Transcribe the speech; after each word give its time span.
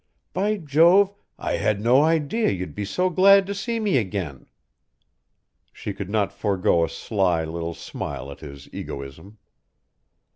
By 0.33 0.57
Jove, 0.57 1.13
I 1.37 1.57
had 1.57 1.79
no 1.79 2.01
idea 2.01 2.49
you'd 2.49 2.73
be 2.73 2.85
so 2.85 3.11
glad 3.11 3.45
to 3.45 3.53
see 3.53 3.79
me 3.79 3.97
again." 3.97 4.47
She 5.71 5.93
could 5.93 6.09
not 6.09 6.33
forego 6.33 6.83
a 6.83 6.89
sly 6.89 7.43
little 7.43 7.75
smile 7.75 8.31
at 8.31 8.39
his 8.39 8.67
egoism. 8.73 9.37